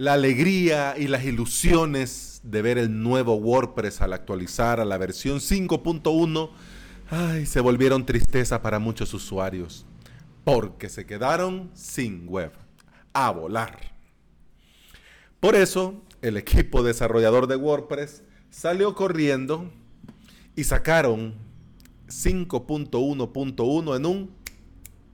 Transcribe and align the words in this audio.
la 0.00 0.14
alegría 0.14 0.94
y 0.96 1.08
las 1.08 1.26
ilusiones 1.26 2.40
de 2.42 2.62
ver 2.62 2.78
el 2.78 3.02
nuevo 3.02 3.34
WordPress 3.34 4.00
al 4.00 4.14
actualizar 4.14 4.80
a 4.80 4.86
la 4.86 4.96
versión 4.96 5.40
5.1, 5.40 6.50
ay, 7.10 7.44
se 7.44 7.60
volvieron 7.60 8.06
tristeza 8.06 8.62
para 8.62 8.78
muchos 8.78 9.12
usuarios, 9.12 9.84
porque 10.42 10.88
se 10.88 11.04
quedaron 11.04 11.70
sin 11.74 12.26
web, 12.26 12.50
a 13.12 13.30
volar. 13.30 13.92
Por 15.38 15.54
eso, 15.54 16.02
el 16.22 16.38
equipo 16.38 16.82
desarrollador 16.82 17.46
de 17.46 17.56
WordPress 17.56 18.22
salió 18.48 18.94
corriendo 18.94 19.70
y 20.56 20.64
sacaron 20.64 21.34
5.1.1 22.06 23.96
en 23.96 24.06
un 24.06 24.30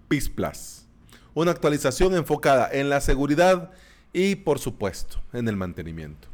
PIS 0.07 0.29
Plus. 0.29 0.87
Una 1.35 1.51
actualización 1.51 2.15
enfocada 2.15 2.71
en 2.71 2.89
la 2.89 3.01
seguridad 3.01 3.73
y, 4.17 4.35
por 4.35 4.59
supuesto, 4.59 5.19
en 5.35 5.47
el 5.47 5.57
mantenimiento. 5.57 6.27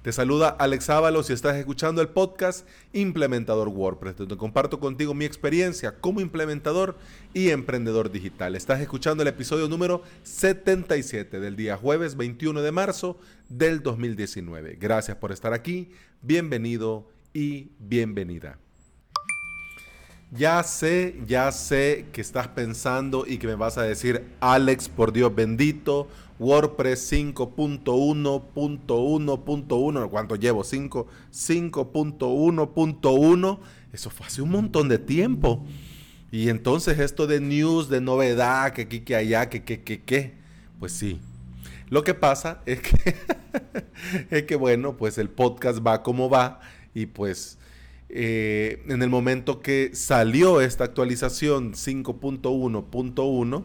Te 0.00 0.12
saluda 0.12 0.48
Alex 0.48 0.88
Ábalos 0.88 1.28
y 1.28 1.34
estás 1.34 1.56
escuchando 1.56 2.00
el 2.00 2.08
podcast 2.08 2.66
Implementador 2.94 3.68
WordPress, 3.68 4.16
donde 4.16 4.38
comparto 4.38 4.80
contigo 4.80 5.12
mi 5.12 5.26
experiencia 5.26 5.94
como 6.00 6.22
implementador 6.22 6.96
y 7.34 7.50
emprendedor 7.50 8.10
digital. 8.10 8.56
Estás 8.56 8.80
escuchando 8.80 9.22
el 9.22 9.28
episodio 9.28 9.68
número 9.68 10.02
77 10.22 11.38
del 11.38 11.54
día 11.54 11.76
jueves 11.76 12.16
21 12.16 12.62
de 12.62 12.72
marzo 12.72 13.18
del 13.50 13.82
2019. 13.82 14.78
Gracias 14.80 15.18
por 15.18 15.32
estar 15.32 15.52
aquí, 15.52 15.90
bienvenido 16.22 17.06
y 17.34 17.72
bienvenida. 17.78 18.58
Ya 20.34 20.62
sé, 20.62 21.20
ya 21.26 21.52
sé 21.52 22.06
que 22.10 22.22
estás 22.22 22.48
pensando 22.48 23.26
y 23.26 23.36
que 23.36 23.46
me 23.46 23.54
vas 23.54 23.76
a 23.76 23.82
decir, 23.82 24.24
Alex, 24.40 24.88
por 24.88 25.12
Dios 25.12 25.34
bendito, 25.34 26.08
WordPress 26.42 27.12
5.1.1.1, 27.12 30.10
¿cuánto 30.10 30.36
llevo? 30.36 30.64
5, 30.64 31.06
5.1.1. 31.32 33.58
Eso 33.92 34.10
fue 34.10 34.26
hace 34.26 34.42
un 34.42 34.50
montón 34.50 34.88
de 34.88 34.98
tiempo. 34.98 35.64
Y 36.30 36.48
entonces 36.48 36.98
esto 36.98 37.26
de 37.26 37.40
news, 37.40 37.88
de 37.88 38.00
novedad, 38.00 38.72
que 38.72 38.82
aquí, 38.82 39.00
que 39.00 39.14
allá, 39.14 39.48
que, 39.48 39.64
que, 39.64 39.82
que, 39.82 40.02
que, 40.02 40.34
pues 40.78 40.92
sí. 40.92 41.20
Lo 41.88 42.04
que 42.04 42.14
pasa 42.14 42.62
es 42.66 42.80
que, 42.80 43.16
es 44.30 44.44
que, 44.44 44.56
bueno, 44.56 44.96
pues 44.96 45.18
el 45.18 45.28
podcast 45.28 45.86
va 45.86 46.02
como 46.02 46.30
va 46.30 46.60
y 46.94 47.06
pues 47.06 47.58
eh, 48.08 48.82
en 48.88 49.02
el 49.02 49.08
momento 49.08 49.60
que 49.60 49.90
salió 49.94 50.60
esta 50.60 50.84
actualización 50.84 51.72
5.1.1, 51.72 53.64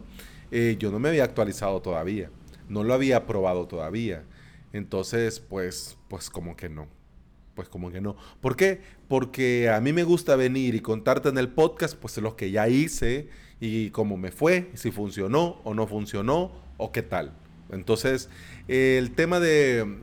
eh, 0.50 0.76
yo 0.78 0.90
no 0.90 0.98
me 0.98 1.10
había 1.10 1.24
actualizado 1.24 1.82
todavía, 1.82 2.30
no 2.68 2.84
lo 2.84 2.94
había 2.94 3.26
probado 3.26 3.66
todavía. 3.66 4.24
Entonces, 4.72 5.40
pues, 5.40 5.96
pues 6.08 6.30
como 6.30 6.56
que 6.56 6.68
no. 6.68 6.88
Pues 7.54 7.68
como 7.68 7.90
que 7.90 8.00
no. 8.00 8.16
¿Por 8.40 8.56
qué? 8.56 8.80
Porque 9.08 9.68
a 9.70 9.80
mí 9.80 9.92
me 9.92 10.04
gusta 10.04 10.36
venir 10.36 10.74
y 10.74 10.80
contarte 10.80 11.28
en 11.28 11.38
el 11.38 11.48
podcast, 11.48 11.96
pues 11.96 12.16
lo 12.18 12.36
que 12.36 12.50
ya 12.50 12.68
hice 12.68 13.28
y 13.60 13.90
cómo 13.90 14.16
me 14.16 14.30
fue, 14.30 14.70
si 14.74 14.90
funcionó 14.90 15.60
o 15.64 15.74
no 15.74 15.86
funcionó 15.86 16.52
o 16.76 16.92
qué 16.92 17.02
tal. 17.02 17.32
Entonces, 17.70 18.28
el 18.68 19.10
tema 19.12 19.40
de, 19.40 19.98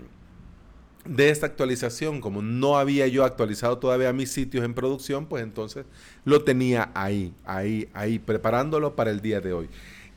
de 1.05 1.29
esta 1.29 1.45
actualización, 1.45 2.19
como 2.19 2.41
no 2.41 2.77
había 2.77 3.07
yo 3.07 3.23
actualizado 3.23 3.77
todavía 3.77 4.11
mis 4.13 4.31
sitios 4.31 4.65
en 4.65 4.73
producción, 4.73 5.27
pues 5.27 5.43
entonces 5.43 5.85
lo 6.25 6.43
tenía 6.43 6.91
ahí, 6.93 7.33
ahí, 7.45 7.89
ahí, 7.93 8.19
preparándolo 8.19 8.95
para 8.95 9.11
el 9.11 9.21
día 9.21 9.39
de 9.39 9.53
hoy. 9.53 9.69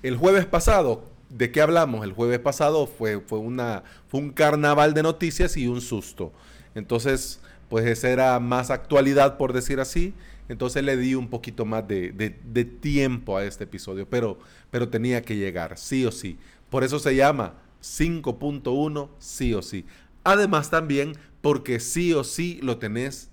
El 0.03 0.17
jueves 0.17 0.47
pasado, 0.47 1.05
¿de 1.31 1.51
qué 1.51 1.61
hablamos? 1.61 2.05
El 2.05 2.13
jueves 2.13 2.39
pasado 2.39 2.87
fue, 2.87 3.21
fue, 3.21 3.39
una, 3.39 3.83
fue 4.09 4.21
un 4.21 4.31
carnaval 4.31 4.95
de 4.95 5.03
noticias 5.03 5.57
y 5.57 5.67
un 5.69 5.81
susto. 5.81 6.33
Entonces, 6.75 7.41
pues 7.69 7.87
esa 7.87 8.11
era 8.11 8.41
más 8.41 8.71
actualidad, 8.71 9.37
por 9.37 9.53
decir 9.53 9.81
así. 9.81 10.15
Entonces 10.49 10.83
le 10.83 10.97
di 10.97 11.15
un 11.15 11.29
poquito 11.29 11.65
más 11.65 11.87
de, 11.87 12.13
de 12.13 12.65
tiempo 12.65 13.37
a 13.37 13.45
este 13.45 13.65
episodio, 13.65 14.09
pero, 14.09 14.39
pero 14.71 14.89
tenía 14.89 15.21
que 15.23 15.37
llegar, 15.37 15.77
sí 15.77 16.07
o 16.07 16.11
sí. 16.11 16.39
Por 16.71 16.85
eso 16.85 16.99
se 16.99 17.15
llama 17.15 17.55
5.1, 17.83 19.09
sí 19.19 19.55
o 19.55 19.63
sí. 19.63 19.85
Además 20.25 20.71
también 20.71 21.13
porque 21.41 21.81
sí 21.81 22.13
o 22.13 22.25
sí 22.25 22.59
lo 22.63 22.79
tenés, 22.79 23.31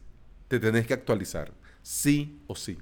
te 0.47 0.59
tenés 0.59 0.87
que 0.87 0.93
actualizar, 0.93 1.53
sí 1.81 2.39
o 2.47 2.55
sí. 2.55 2.77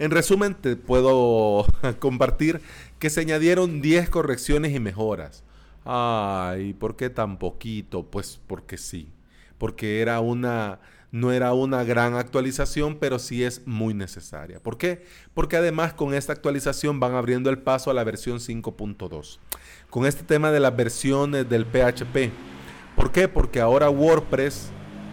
En 0.00 0.10
resumen, 0.10 0.54
te 0.54 0.74
puedo 0.74 1.64
compartir 2.00 2.60
que 2.98 3.08
se 3.08 3.20
añadieron 3.20 3.80
10 3.80 4.10
correcciones 4.10 4.74
y 4.74 4.80
mejoras. 4.80 5.44
Ay, 5.84 6.74
¿por 6.74 6.96
qué 6.96 7.08
tan 7.08 7.38
poquito? 7.38 8.02
Pues 8.02 8.40
porque 8.48 8.76
sí. 8.76 9.12
Porque 9.58 10.00
era 10.00 10.18
una, 10.18 10.80
no 11.12 11.30
era 11.30 11.52
una 11.52 11.84
gran 11.84 12.14
actualización, 12.14 12.96
pero 12.98 13.20
sí 13.20 13.44
es 13.44 13.64
muy 13.66 13.94
necesaria. 13.94 14.58
¿Por 14.58 14.76
qué? 14.76 15.04
Porque 15.34 15.56
además 15.56 15.92
con 15.92 16.14
esta 16.14 16.32
actualización 16.32 16.98
van 16.98 17.14
abriendo 17.14 17.48
el 17.48 17.58
paso 17.58 17.92
a 17.92 17.94
la 17.94 18.02
versión 18.02 18.38
5.2. 18.38 19.38
Con 19.88 20.04
este 20.06 20.24
tema 20.24 20.50
de 20.50 20.58
las 20.58 20.74
versiones 20.74 21.48
del 21.48 21.64
PHP, 21.64 22.32
¿Por 22.96 23.12
qué? 23.12 23.28
Porque 23.28 23.60
ahora 23.60 23.88
WordPress 23.88 24.70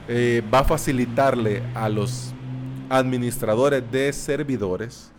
eh, 0.08 0.44
va 0.54 0.59
a 0.59 0.64
facilitarle 0.64 1.64
a 1.74 1.90
los 1.90 2.34
administradores 2.90 3.84
de 3.92 4.14
servidores 4.14 5.12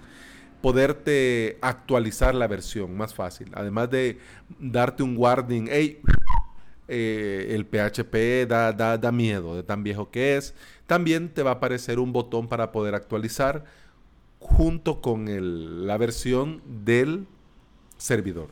poderte 0.60 1.58
actualizar 1.60 2.34
la 2.34 2.46
versión 2.46 2.96
más 2.96 3.14
fácil. 3.14 3.50
Además 3.54 3.90
de 3.90 4.18
darte 4.58 5.02
un 5.02 5.16
warning, 5.16 5.68
hey, 5.70 6.00
eh, 6.88 7.48
el 7.50 7.66
PHP 7.66 8.48
da, 8.48 8.72
da, 8.72 9.12
miedo 9.12 9.54
de 9.54 9.62
tan 9.62 9.82
viejo 9.82 10.10
que 10.10 10.36
es. 10.36 10.54
También 10.86 11.28
te 11.28 11.42
va 11.42 11.50
a 11.50 11.54
aparecer 11.54 11.98
un 11.98 12.12
botón 12.12 12.48
para 12.48 12.72
poder 12.72 12.94
actualizar 12.94 13.64
junto 14.40 15.00
con 15.00 15.86
la 15.86 15.96
versión 15.96 16.62
del 16.84 17.26
servidor. 17.98 18.50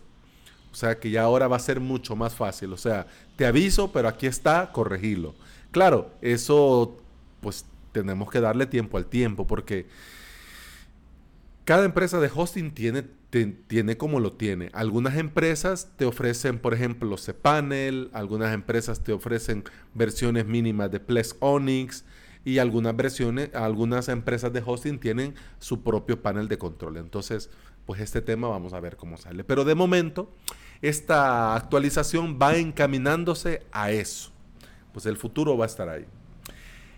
O 0.71 0.75
sea 0.75 0.99
que 0.99 1.11
ya 1.11 1.23
ahora 1.23 1.49
va 1.49 1.57
a 1.57 1.61
ser 1.61 1.81
mucho 1.81 2.15
más 2.15 2.35
fácil. 2.35 2.73
O 2.73 2.77
sea, 2.77 3.07
te 3.37 3.47
aviso, 3.47 3.91
pero 3.91 4.09
aquí 4.09 4.27
está, 4.27 4.71
corregilo. 4.73 5.35
Claro, 5.71 6.11
eso 6.21 6.99
pues 7.41 7.65
tenemos 8.01 8.31
que 8.31 8.41
darle 8.41 8.67
tiempo 8.67 8.97
al 8.97 9.07
tiempo 9.07 9.47
porque 9.47 9.87
cada 11.65 11.85
empresa 11.85 12.21
de 12.21 12.31
hosting 12.33 12.71
tiene, 12.73 13.05
tiene 13.67 13.97
como 13.97 14.21
lo 14.21 14.33
tiene. 14.33 14.71
Algunas 14.73 15.17
empresas 15.17 15.91
te 15.97 16.05
ofrecen, 16.05 16.61
por 16.61 16.75
ejemplo, 16.75 17.17
cPanel, 17.17 18.09
algunas 18.13 18.55
empresas 18.55 19.03
te 19.03 19.13
ofrecen 19.13 19.65
versiones 19.93 20.47
mínimas 20.47 20.93
de 20.93 21.01
Plex 21.01 21.35
Onyx 21.41 22.05
y 22.45 22.59
algunas 22.59 22.95
versiones, 22.95 23.53
algunas 23.53 24.09
empresas 24.09 24.53
de 24.53 24.63
hosting 24.65 25.01
tienen 25.01 25.35
su 25.59 25.83
propio 25.83 26.23
panel 26.23 26.47
de 26.47 26.57
control. 26.57 26.99
Entonces, 26.99 27.51
pues 27.85 28.01
este 28.01 28.21
tema 28.21 28.47
vamos 28.47 28.73
a 28.73 28.79
ver 28.79 28.97
cómo 28.97 29.17
sale. 29.17 29.43
Pero 29.43 29.65
de 29.65 29.75
momento, 29.75 30.31
esta 30.83 31.57
actualización 31.57 32.39
va 32.41 32.55
encaminándose 32.57 33.67
a 33.73 33.91
eso. 33.91 34.31
Pues 34.93 35.07
el 35.07 35.17
futuro 35.17 35.59
va 35.59 35.65
a 35.65 35.67
estar 35.67 35.89
ahí. 35.89 36.07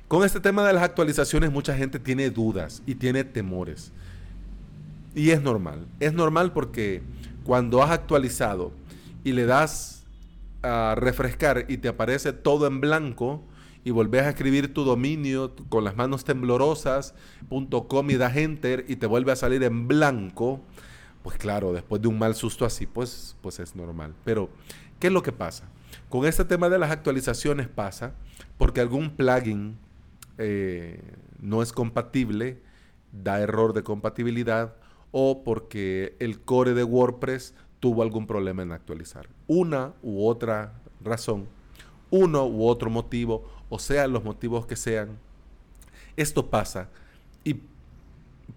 Con 0.09 0.25
este 0.25 0.41
tema 0.41 0.67
de 0.67 0.73
las 0.73 0.83
actualizaciones 0.83 1.53
mucha 1.53 1.77
gente 1.77 1.99
tiene 1.99 2.31
dudas 2.31 2.83
y 2.87 2.95
tiene 2.95 3.25
temores. 3.25 3.93
Y 5.15 5.31
es 5.31 5.43
normal. 5.43 5.87
Es 6.01 6.15
normal 6.15 6.55
porque 6.55 7.03
cuando 7.45 7.83
has 7.83 7.91
actualizado 7.91 8.73
y 9.23 9.33
le 9.33 9.45
das 9.45 10.07
a 10.63 10.95
refrescar 10.97 11.67
y 11.69 11.77
te 11.77 11.89
aparece 11.89 12.33
todo 12.33 12.67
en 12.67 12.81
blanco 12.81 13.45
y 13.85 13.91
volvés 13.91 14.23
a 14.23 14.31
escribir 14.31 14.73
tu 14.73 14.85
dominio 14.85 15.55
con 15.69 15.85
las 15.85 15.95
manos 15.95 16.25
temblorosas, 16.25 17.15
.com 17.89 18.11
y 18.11 18.17
das 18.17 18.37
enter 18.37 18.87
y 18.89 18.97
te 18.97 19.07
vuelve 19.07 19.33
a 19.33 19.37
salir 19.37 19.63
en 19.63 19.89
blanco, 19.89 20.63
pues 21.23 21.37
claro, 21.37 21.75
después 21.75 22.01
de 22.01 22.09
un 22.09 22.19
mal 22.19 22.35
susto 22.35 22.65
así, 22.65 22.87
pues, 22.87 23.37
pues 23.43 23.61
es 23.61 23.77
normal. 23.77 24.15
Pero, 24.25 24.49
¿qué 25.01 25.09
es 25.09 25.13
lo 25.13 25.23
que 25.23 25.33
pasa? 25.33 25.65
Con 26.09 26.25
este 26.25 26.47
tema 26.47 26.71
de 26.71 26.79
las 26.79 26.91
actualizaciones 26.91 27.69
pasa 27.69 28.15
porque 28.56 28.81
algún 28.81 29.11
plugin 29.11 29.77
eh, 30.38 31.00
no 31.40 31.62
es 31.62 31.73
compatible, 31.73 32.61
da 33.12 33.40
error 33.40 33.73
de 33.73 33.82
compatibilidad 33.82 34.76
o 35.11 35.43
porque 35.44 36.17
el 36.19 36.40
core 36.40 36.75
de 36.75 36.85
WordPress 36.85 37.55
tuvo 37.81 38.02
algún 38.02 38.26
problema 38.26 38.62
en 38.62 38.73
actualizar. 38.73 39.29
Una 39.46 39.94
u 40.02 40.26
otra 40.26 40.75
razón, 41.02 41.46
uno 42.11 42.46
u 42.46 42.67
otro 42.67 42.90
motivo, 42.90 43.49
o 43.69 43.79
sean 43.79 44.12
los 44.12 44.25
motivos 44.25 44.67
que 44.67 44.76
sean, 44.76 45.19
esto 46.17 46.50
pasa 46.50 46.88
y 47.44 47.61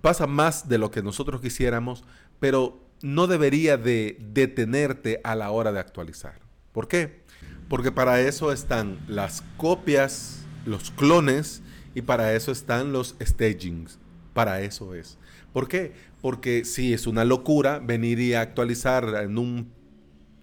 pasa 0.01 0.25
más 0.25 0.67
de 0.67 0.77
lo 0.77 0.89
que 0.89 1.03
nosotros 1.03 1.41
quisiéramos, 1.41 2.03
pero 2.39 2.79
no 3.01 3.27
debería 3.27 3.77
de 3.77 4.17
detenerte 4.19 5.21
a 5.23 5.35
la 5.35 5.51
hora 5.51 5.71
de 5.71 5.79
actualizar. 5.79 6.39
¿Por 6.71 6.87
qué? 6.87 7.21
Porque 7.67 7.91
para 7.91 8.21
eso 8.21 8.51
están 8.51 8.99
las 9.07 9.43
copias, 9.57 10.45
los 10.65 10.91
clones 10.91 11.61
y 11.93 12.01
para 12.01 12.33
eso 12.33 12.51
están 12.51 12.91
los 12.91 13.15
stagings. 13.21 13.99
Para 14.33 14.61
eso 14.61 14.95
es. 14.95 15.17
¿Por 15.51 15.67
qué? 15.67 15.93
Porque 16.21 16.63
si 16.63 16.93
es 16.93 17.07
una 17.07 17.25
locura 17.25 17.79
venir 17.79 18.19
y 18.19 18.33
actualizar 18.33 19.05
en 19.23 19.37
un 19.37 19.71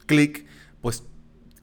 clic, 0.06 0.46
pues 0.80 1.04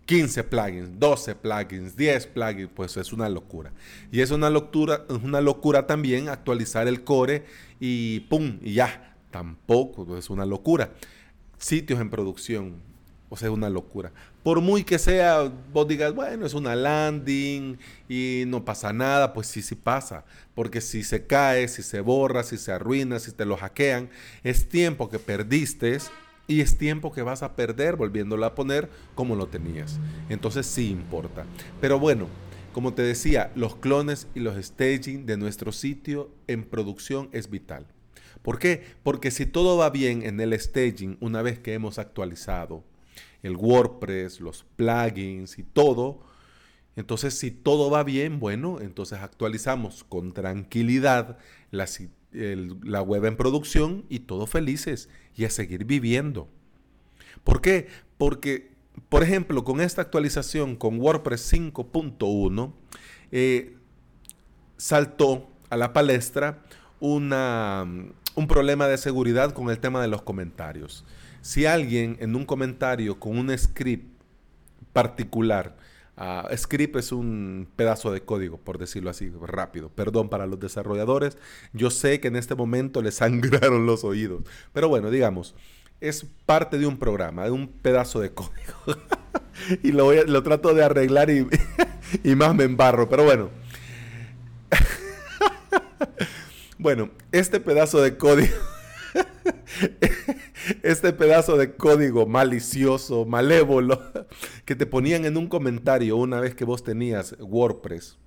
15 0.05 0.43
plugins, 0.45 0.99
12 0.99 1.35
plugins, 1.35 1.95
10 1.95 2.27
plugins, 2.27 2.69
pues 2.73 2.97
es 2.97 3.13
una 3.13 3.29
locura. 3.29 3.71
Y 4.11 4.21
es 4.21 4.31
una 4.31 4.49
locura, 4.49 5.05
una 5.23 5.41
locura 5.41 5.85
también 5.87 6.29
actualizar 6.29 6.87
el 6.87 7.03
core 7.03 7.45
y 7.79 8.21
pum, 8.21 8.59
y 8.61 8.73
ya. 8.73 9.15
Tampoco 9.31 10.17
es 10.17 10.29
una 10.29 10.45
locura. 10.45 10.93
Sitios 11.57 11.99
en 11.99 12.09
producción, 12.09 12.75
o 13.29 13.37
sea, 13.37 13.51
una 13.51 13.69
locura. 13.69 14.11
Por 14.43 14.61
muy 14.61 14.83
que 14.83 14.99
sea, 14.99 15.51
vos 15.73 15.87
digas, 15.87 16.13
bueno, 16.13 16.45
es 16.45 16.53
una 16.53 16.75
landing 16.75 17.77
y 18.07 18.43
no 18.47 18.63
pasa 18.63 18.93
nada, 18.93 19.33
pues 19.33 19.47
sí, 19.47 19.61
sí 19.61 19.75
pasa. 19.75 20.25
Porque 20.53 20.81
si 20.81 21.03
se 21.03 21.25
cae, 21.25 21.67
si 21.67 21.83
se 21.83 22.01
borra, 22.01 22.43
si 22.43 22.57
se 22.57 22.71
arruina, 22.71 23.19
si 23.19 23.31
te 23.31 23.45
lo 23.45 23.57
hackean, 23.57 24.09
es 24.43 24.69
tiempo 24.69 25.09
que 25.09 25.19
perdiste 25.19 25.97
y 26.47 26.61
es 26.61 26.77
tiempo 26.77 27.11
que 27.11 27.23
vas 27.23 27.43
a 27.43 27.55
perder 27.55 27.95
volviéndolo 27.95 28.45
a 28.45 28.55
poner 28.55 28.89
como 29.15 29.35
lo 29.35 29.47
tenías. 29.47 29.99
Entonces 30.29 30.65
sí 30.65 30.89
importa. 30.89 31.45
Pero 31.81 31.99
bueno, 31.99 32.27
como 32.73 32.93
te 32.93 33.01
decía, 33.01 33.51
los 33.55 33.75
clones 33.75 34.27
y 34.35 34.41
los 34.41 34.63
staging 34.63 35.25
de 35.25 35.37
nuestro 35.37 35.71
sitio 35.71 36.29
en 36.47 36.63
producción 36.63 37.29
es 37.31 37.49
vital. 37.49 37.87
¿Por 38.41 38.59
qué? 38.59 38.83
Porque 39.01 39.31
si 39.31 39.45
todo 39.45 39.77
va 39.77 39.89
bien 39.89 40.21
en 40.21 40.39
el 40.39 40.59
staging 40.59 41.17
una 41.19 41.41
vez 41.41 41.57
que 41.57 41.73
hemos 41.73 41.97
actualizado 41.97 42.83
el 43.43 43.55
WordPress, 43.55 44.39
los 44.39 44.65
plugins 44.75 45.59
y 45.59 45.63
todo, 45.63 46.21
entonces 46.95 47.37
si 47.37 47.51
todo 47.51 47.89
va 47.89 48.03
bien, 48.03 48.39
bueno, 48.39 48.79
entonces 48.79 49.19
actualizamos 49.19 50.03
con 50.03 50.31
tranquilidad 50.31 51.37
la, 51.71 51.87
la 52.31 53.01
web 53.01 53.25
en 53.25 53.35
producción 53.35 54.05
y 54.09 54.19
todo 54.19 54.47
felices 54.47 55.09
y 55.35 55.45
a 55.45 55.49
seguir 55.49 55.85
viviendo. 55.85 56.47
¿Por 57.43 57.61
qué? 57.61 57.87
Porque, 58.17 58.71
por 59.09 59.23
ejemplo, 59.23 59.63
con 59.63 59.81
esta 59.81 60.01
actualización 60.01 60.75
con 60.75 60.99
WordPress 60.99 61.53
5.1, 61.53 62.73
eh, 63.31 63.75
saltó 64.77 65.49
a 65.69 65.77
la 65.77 65.91
palestra 65.91 66.63
una, 66.99 67.85
un 68.35 68.47
problema 68.47 68.87
de 68.87 68.97
seguridad 68.97 69.53
con 69.53 69.69
el 69.69 69.79
tema 69.79 70.01
de 70.01 70.07
los 70.07 70.21
comentarios. 70.21 71.03
Si 71.45 71.67
alguien 71.67 72.17
en 72.21 72.35
un 72.35 72.43
comentario 72.43 73.19
con 73.19 73.37
un 73.37 73.55
script 73.55 74.19
particular 74.93 75.75
Uh, 76.17 76.55
script 76.55 76.95
es 76.95 77.11
un 77.11 77.67
pedazo 77.75 78.09
de 78.09 78.21
código, 78.21 78.57
por 78.57 78.77
decirlo 78.77 79.09
así, 79.09 79.29
rápido. 79.41 79.89
Perdón 79.89 80.29
para 80.29 80.47
los 80.47 80.61
desarrolladores. 80.61 81.37
Yo 81.73 81.91
sé 81.91 82.21
que 82.21 82.29
en 82.29 82.37
este 82.37 82.55
momento 82.55 83.01
les 83.01 83.15
sangraron 83.19 83.85
los 83.85 84.05
oídos. 84.05 84.43
Pero 84.71 84.87
bueno, 84.87 85.11
digamos, 85.11 85.55
es 85.99 86.25
parte 86.45 86.77
de 86.77 86.85
un 86.87 86.97
programa, 86.97 87.43
de 87.43 87.51
un 87.51 87.67
pedazo 87.67 88.21
de 88.21 88.31
código. 88.31 89.01
y 89.83 89.91
lo, 89.91 90.13
lo, 90.13 90.41
trato 90.41 90.73
de 90.73 90.85
arreglar 90.85 91.29
y, 91.29 91.45
y 92.23 92.33
más 92.35 92.55
me 92.55 92.63
embarro. 92.63 93.09
Pero 93.09 93.25
bueno. 93.25 93.49
bueno, 96.77 97.09
este 97.33 97.59
pedazo 97.59 98.01
de 98.01 98.15
código 98.15 98.55
este 100.85 101.11
pedazo 101.13 101.57
de 101.57 101.75
código 101.75 102.25
malicioso, 102.27 103.25
malévolo, 103.25 104.01
que 104.65 104.75
te 104.75 104.85
ponían 104.85 105.25
en 105.25 105.35
un 105.35 105.47
comentario 105.47 106.15
una 106.17 106.39
vez 106.39 106.53
que 106.53 106.63
vos 106.63 106.83
tenías 106.83 107.35
WordPress 107.39 108.17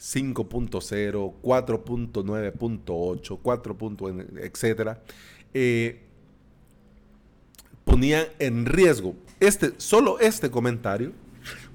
5.0, 0.00 1.34
4.9.8, 1.42 3.38
4. 3.42 3.78
etcétera, 4.40 5.02
eh, 5.52 6.00
ponía 7.84 8.26
en 8.38 8.64
riesgo, 8.64 9.14
este, 9.40 9.72
solo 9.76 10.18
este 10.20 10.50
comentario 10.50 11.12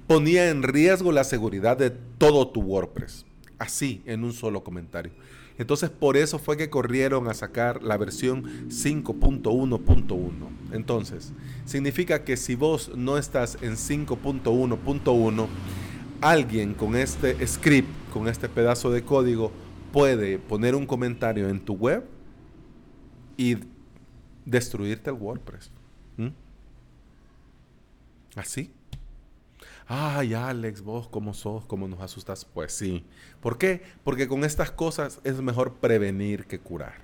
ponía 0.06 0.50
en 0.50 0.62
riesgo 0.62 1.12
la 1.12 1.24
seguridad 1.24 1.76
de 1.76 1.90
todo 1.90 2.48
tu 2.48 2.60
WordPress. 2.60 3.24
Así, 3.58 4.02
en 4.04 4.24
un 4.24 4.32
solo 4.32 4.64
comentario. 4.64 5.12
Entonces 5.56 5.90
por 5.90 6.16
eso 6.16 6.38
fue 6.38 6.56
que 6.56 6.70
corrieron 6.70 7.28
a 7.28 7.34
sacar 7.34 7.82
la 7.82 7.96
versión 7.96 8.68
5.1.1. 8.68 10.30
Entonces, 10.72 11.32
significa 11.64 12.24
que 12.24 12.36
si 12.36 12.56
vos 12.56 12.90
no 12.96 13.18
estás 13.18 13.58
en 13.62 13.74
5.1.1, 13.74 15.46
alguien 16.20 16.74
con 16.74 16.96
este 16.96 17.46
script, 17.46 17.88
con 18.12 18.26
este 18.28 18.48
pedazo 18.48 18.90
de 18.90 19.04
código, 19.04 19.52
puede 19.92 20.38
poner 20.38 20.74
un 20.74 20.86
comentario 20.86 21.48
en 21.48 21.60
tu 21.60 21.74
web 21.74 22.04
y 23.36 23.58
destruirte 24.44 25.10
el 25.10 25.16
WordPress. 25.16 25.70
¿Mm? 26.16 26.28
Así. 28.34 28.72
Ay, 29.86 30.32
Alex, 30.32 30.80
vos 30.80 31.08
cómo 31.08 31.34
sos, 31.34 31.66
cómo 31.66 31.86
nos 31.86 32.00
asustas. 32.00 32.44
Pues 32.44 32.72
sí. 32.72 33.04
¿Por 33.40 33.58
qué? 33.58 33.82
Porque 34.02 34.28
con 34.28 34.44
estas 34.44 34.70
cosas 34.70 35.20
es 35.24 35.40
mejor 35.40 35.74
prevenir 35.74 36.46
que 36.46 36.58
curar. 36.58 36.94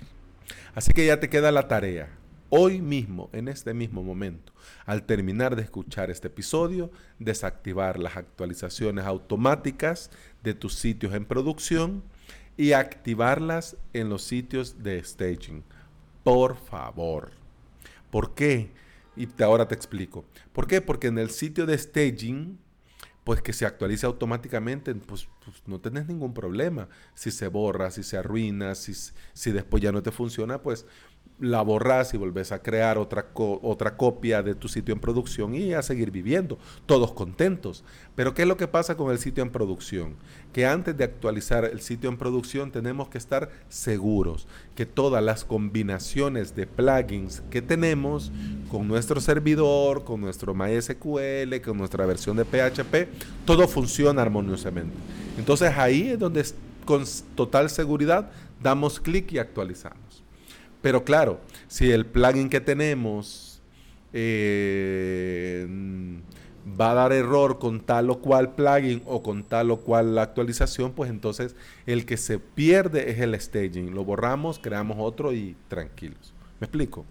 Así 0.73 0.91
que 0.91 1.05
ya 1.05 1.19
te 1.19 1.29
queda 1.29 1.51
la 1.51 1.67
tarea. 1.67 2.09
Hoy 2.49 2.81
mismo, 2.81 3.29
en 3.31 3.47
este 3.47 3.73
mismo 3.73 4.03
momento, 4.03 4.51
al 4.85 5.03
terminar 5.03 5.55
de 5.55 5.61
escuchar 5.61 6.11
este 6.11 6.27
episodio, 6.27 6.91
desactivar 7.17 7.97
las 7.97 8.17
actualizaciones 8.17 9.05
automáticas 9.05 10.11
de 10.43 10.53
tus 10.53 10.75
sitios 10.75 11.13
en 11.13 11.23
producción 11.23 12.03
y 12.57 12.73
activarlas 12.73 13.77
en 13.93 14.09
los 14.09 14.23
sitios 14.23 14.83
de 14.83 15.01
staging. 15.01 15.63
Por 16.23 16.57
favor. 16.57 17.31
¿Por 18.09 18.33
qué? 18.33 18.71
Y 19.15 19.29
ahora 19.41 19.67
te 19.67 19.75
explico. 19.75 20.25
¿Por 20.51 20.67
qué? 20.67 20.81
Porque 20.81 21.07
en 21.07 21.19
el 21.19 21.29
sitio 21.29 21.65
de 21.65 21.77
staging 21.77 22.59
pues 23.23 23.41
que 23.41 23.53
se 23.53 23.65
actualice 23.65 24.05
automáticamente, 24.05 24.93
pues, 24.95 25.27
pues, 25.45 25.61
no 25.67 25.79
tenés 25.79 26.07
ningún 26.07 26.33
problema. 26.33 26.89
Si 27.13 27.31
se 27.31 27.47
borra, 27.47 27.91
si 27.91 28.03
se 28.03 28.17
arruina, 28.17 28.75
si, 28.75 28.93
si 28.93 29.51
después 29.51 29.83
ya 29.83 29.91
no 29.91 30.01
te 30.01 30.11
funciona, 30.11 30.61
pues 30.61 30.85
la 31.41 31.63
borras 31.63 32.13
y 32.13 32.17
volvés 32.17 32.51
a 32.51 32.61
crear 32.61 32.99
otra, 32.99 33.25
otra 33.33 33.97
copia 33.97 34.43
de 34.43 34.53
tu 34.53 34.67
sitio 34.67 34.93
en 34.93 35.01
producción 35.01 35.55
y 35.55 35.73
a 35.73 35.81
seguir 35.81 36.11
viviendo, 36.11 36.59
todos 36.85 37.11
contentos. 37.13 37.83
Pero 38.15 38.35
¿qué 38.35 38.43
es 38.43 38.47
lo 38.47 38.57
que 38.57 38.67
pasa 38.67 38.95
con 38.95 39.11
el 39.11 39.17
sitio 39.17 39.41
en 39.41 39.49
producción? 39.49 40.13
Que 40.53 40.67
antes 40.67 40.95
de 40.95 41.03
actualizar 41.03 41.65
el 41.65 41.81
sitio 41.81 42.09
en 42.09 42.17
producción 42.17 42.71
tenemos 42.71 43.09
que 43.09 43.17
estar 43.17 43.49
seguros 43.69 44.47
que 44.75 44.85
todas 44.85 45.23
las 45.23 45.43
combinaciones 45.43 46.55
de 46.55 46.67
plugins 46.67 47.41
que 47.49 47.63
tenemos 47.63 48.31
con 48.69 48.87
nuestro 48.87 49.19
servidor, 49.19 50.03
con 50.03 50.21
nuestro 50.21 50.53
MySQL, 50.53 51.59
con 51.63 51.77
nuestra 51.77 52.05
versión 52.05 52.37
de 52.37 52.45
PHP, 52.45 53.09
todo 53.45 53.67
funciona 53.67 54.21
armoniosamente. 54.21 54.95
Entonces 55.39 55.73
ahí 55.75 56.09
es 56.09 56.19
donde 56.19 56.45
con 56.85 57.03
total 57.35 57.71
seguridad 57.71 58.29
damos 58.61 58.99
clic 58.99 59.31
y 59.31 59.39
actualizamos. 59.39 60.20
Pero 60.81 61.03
claro, 61.03 61.39
si 61.67 61.91
el 61.91 62.05
plugin 62.05 62.49
que 62.49 62.59
tenemos 62.59 63.61
eh, 64.13 65.67
va 66.79 66.91
a 66.91 66.93
dar 66.93 67.13
error 67.13 67.59
con 67.59 67.81
tal 67.81 68.09
o 68.09 68.19
cual 68.19 68.53
plugin 68.55 69.01
o 69.05 69.23
con 69.23 69.43
tal 69.43 69.71
o 69.71 69.77
cual 69.77 70.17
actualización, 70.17 70.93
pues 70.93 71.09
entonces 71.09 71.55
el 71.85 72.05
que 72.05 72.17
se 72.17 72.39
pierde 72.39 73.11
es 73.11 73.19
el 73.19 73.39
staging. 73.39 73.93
Lo 73.93 74.03
borramos, 74.03 74.59
creamos 74.59 74.97
otro 74.99 75.33
y 75.33 75.55
tranquilos. 75.67 76.33
¿Me 76.59 76.65
explico? 76.65 77.05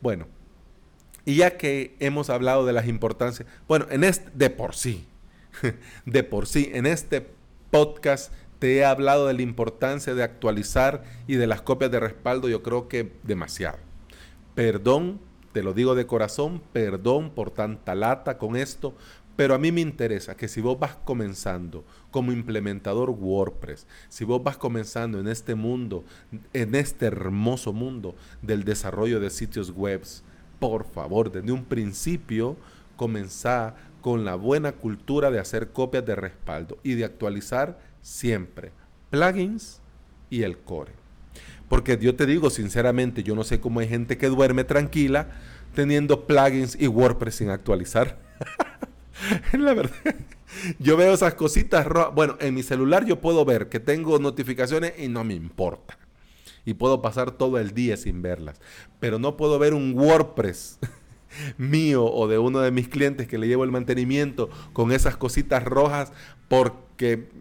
Bueno, 0.00 0.26
y 1.24 1.36
ya 1.36 1.56
que 1.56 1.94
hemos 2.00 2.30
hablado 2.30 2.66
de 2.66 2.72
las 2.72 2.88
importancias, 2.88 3.48
bueno, 3.68 3.86
en 3.90 4.04
este, 4.04 4.30
de 4.34 4.50
por 4.50 4.74
sí, 4.74 5.06
de 6.06 6.24
por 6.24 6.46
sí, 6.46 6.70
en 6.72 6.86
este 6.86 7.26
podcast 7.70 8.32
te 8.62 8.76
he 8.76 8.84
hablado 8.84 9.26
de 9.26 9.34
la 9.34 9.42
importancia 9.42 10.14
de 10.14 10.22
actualizar 10.22 11.02
y 11.26 11.34
de 11.34 11.48
las 11.48 11.62
copias 11.62 11.90
de 11.90 11.98
respaldo, 11.98 12.48
yo 12.48 12.62
creo 12.62 12.86
que 12.86 13.10
demasiado. 13.24 13.78
Perdón, 14.54 15.18
te 15.50 15.64
lo 15.64 15.74
digo 15.74 15.96
de 15.96 16.06
corazón, 16.06 16.62
perdón 16.72 17.30
por 17.30 17.50
tanta 17.50 17.96
lata 17.96 18.38
con 18.38 18.54
esto, 18.54 18.94
pero 19.34 19.56
a 19.56 19.58
mí 19.58 19.72
me 19.72 19.80
interesa 19.80 20.36
que 20.36 20.46
si 20.46 20.60
vos 20.60 20.78
vas 20.78 20.94
comenzando 21.04 21.84
como 22.12 22.30
implementador 22.30 23.10
WordPress, 23.10 23.88
si 24.08 24.24
vos 24.24 24.44
vas 24.44 24.58
comenzando 24.58 25.18
en 25.18 25.26
este 25.26 25.56
mundo, 25.56 26.04
en 26.52 26.76
este 26.76 27.06
hermoso 27.06 27.72
mundo 27.72 28.14
del 28.42 28.62
desarrollo 28.62 29.18
de 29.18 29.30
sitios 29.30 29.72
web, 29.72 30.02
por 30.60 30.84
favor, 30.84 31.32
desde 31.32 31.50
un 31.50 31.64
principio, 31.64 32.56
comenzá 32.94 33.74
con 34.02 34.24
la 34.24 34.36
buena 34.36 34.70
cultura 34.70 35.32
de 35.32 35.40
hacer 35.40 35.70
copias 35.70 36.06
de 36.06 36.14
respaldo 36.14 36.78
y 36.84 36.94
de 36.94 37.04
actualizar 37.04 37.91
siempre 38.02 38.72
plugins 39.10 39.80
y 40.30 40.42
el 40.42 40.58
core. 40.58 40.92
Porque 41.68 41.98
yo 41.98 42.14
te 42.14 42.26
digo 42.26 42.50
sinceramente, 42.50 43.22
yo 43.22 43.34
no 43.34 43.44
sé 43.44 43.60
cómo 43.60 43.80
hay 43.80 43.88
gente 43.88 44.18
que 44.18 44.28
duerme 44.28 44.64
tranquila 44.64 45.30
teniendo 45.74 46.26
plugins 46.26 46.76
y 46.78 46.86
WordPress 46.86 47.36
sin 47.36 47.50
actualizar. 47.50 48.18
la 49.52 49.74
verdad. 49.74 50.14
Yo 50.78 50.96
veo 50.96 51.14
esas 51.14 51.34
cositas 51.34 51.86
rojas. 51.86 52.14
Bueno, 52.14 52.36
en 52.40 52.54
mi 52.54 52.62
celular 52.62 53.06
yo 53.06 53.20
puedo 53.20 53.44
ver 53.44 53.68
que 53.68 53.80
tengo 53.80 54.18
notificaciones 54.18 54.94
y 54.98 55.08
no 55.08 55.24
me 55.24 55.34
importa. 55.34 55.98
Y 56.64 56.74
puedo 56.74 57.02
pasar 57.02 57.32
todo 57.32 57.58
el 57.58 57.72
día 57.72 57.96
sin 57.96 58.22
verlas. 58.22 58.60
Pero 59.00 59.18
no 59.18 59.36
puedo 59.36 59.58
ver 59.58 59.74
un 59.74 59.94
WordPress 59.98 60.78
mío 61.58 62.04
o 62.04 62.28
de 62.28 62.38
uno 62.38 62.60
de 62.60 62.70
mis 62.70 62.88
clientes 62.88 63.26
que 63.26 63.38
le 63.38 63.48
llevo 63.48 63.64
el 63.64 63.70
mantenimiento 63.70 64.50
con 64.72 64.92
esas 64.92 65.16
cositas 65.16 65.64
rojas 65.64 66.12
porque, 66.48 66.91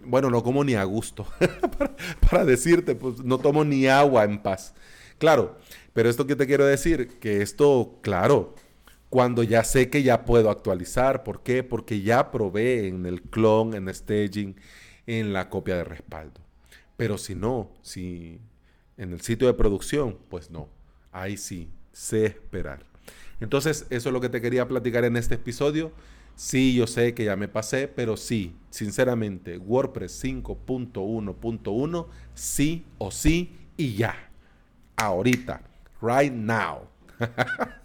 bueno, 0.06 0.30
no 0.30 0.44
como 0.44 0.64
ni 0.64 0.76
a 0.76 0.84
gusto. 0.84 1.26
para, 2.30 2.46
decirte, 2.46 2.96
pues 2.96 3.24
no 3.24 3.38
tomo 3.38 3.64
ni 3.64 3.88
agua 3.88 4.24
en 4.24 4.42
paz. 4.42 4.74
Claro, 5.18 5.58
pero 5.94 6.10
esto 6.10 6.26
que 6.28 6.36
te 6.36 6.48
quiero 6.48 6.66
decir, 6.66 7.20
que 7.20 7.42
esto, 7.42 8.00
claro, 8.02 8.56
cuando 9.12 9.44
ya 9.44 9.66
sé 9.66 9.90
que 9.90 10.04
ya 10.04 10.24
puedo 10.24 10.50
actualizar. 10.50 11.24
¿Por 11.24 11.44
qué? 11.44 11.64
Porque 11.64 12.02
ya 12.02 12.32
probé 12.32 12.88
en 12.88 13.06
el 13.06 13.22
clon, 13.22 13.74
en 13.74 13.94
staging, 13.94 14.56
en 15.06 15.34
la 15.34 15.50
copia 15.50 15.76
de 15.76 15.84
respaldo. 15.84 16.40
Pero 16.96 17.18
si 17.18 17.36
no, 17.36 17.70
si 17.82 18.40
en 18.98 19.12
el 19.12 19.22
sitio 19.22 19.48
de 19.48 19.54
producción, 19.54 20.18
pues 20.30 20.50
no. 20.50 20.70
Ahí 21.12 21.36
sí, 21.36 21.70
sé 21.92 22.26
esperar. 22.26 22.86
Entonces, 23.42 23.86
eso 23.90 24.10
es 24.10 24.14
lo 24.14 24.22
que 24.22 24.30
te 24.30 24.40
quería 24.40 24.68
platicar 24.68 25.04
en 25.04 25.18
este 25.18 25.36
episodio. 25.36 25.92
Sí, 26.36 26.74
yo 26.74 26.88
sé 26.88 27.14
que 27.14 27.26
ya 27.26 27.36
me 27.36 27.48
pasé, 27.48 27.88
pero 27.88 28.18
sí, 28.18 28.56
sinceramente, 28.70 29.58
WordPress 29.58 30.24
5.1.1, 30.24 32.08
sí 32.34 32.86
o 32.98 33.12
sí 33.12 33.56
y 33.78 33.96
ya. 33.96 34.16
Ahorita, 34.96 35.62
right 36.02 36.34
now. 36.34 36.88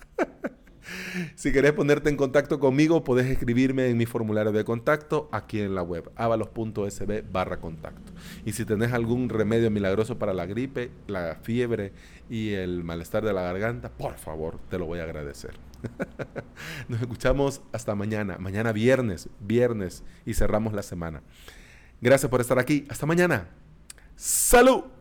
Si 1.34 1.52
querés 1.52 1.72
ponerte 1.72 2.08
en 2.10 2.16
contacto 2.16 2.60
conmigo, 2.60 3.02
podés 3.04 3.26
escribirme 3.26 3.88
en 3.88 3.96
mi 3.96 4.06
formulario 4.06 4.52
de 4.52 4.64
contacto 4.64 5.28
aquí 5.32 5.60
en 5.60 5.74
la 5.74 5.82
web, 5.82 6.10
avalos.sb 6.16 7.24
barra 7.30 7.58
contacto. 7.58 8.12
Y 8.44 8.52
si 8.52 8.64
tenés 8.64 8.92
algún 8.92 9.28
remedio 9.28 9.70
milagroso 9.70 10.18
para 10.18 10.32
la 10.34 10.46
gripe, 10.46 10.90
la 11.08 11.36
fiebre 11.42 11.92
y 12.30 12.52
el 12.52 12.84
malestar 12.84 13.24
de 13.24 13.32
la 13.32 13.42
garganta, 13.42 13.90
por 13.90 14.16
favor, 14.18 14.58
te 14.70 14.78
lo 14.78 14.86
voy 14.86 15.00
a 15.00 15.04
agradecer. 15.04 15.54
Nos 16.88 17.00
escuchamos 17.00 17.62
hasta 17.72 17.94
mañana, 17.94 18.36
mañana 18.38 18.72
viernes, 18.72 19.28
viernes, 19.40 20.02
y 20.24 20.34
cerramos 20.34 20.72
la 20.72 20.82
semana. 20.82 21.22
Gracias 22.00 22.30
por 22.30 22.40
estar 22.40 22.58
aquí. 22.58 22.86
Hasta 22.88 23.06
mañana. 23.06 23.48
¡Salud! 24.16 24.95